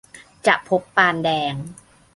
[0.47, 1.53] จะพบปานแดง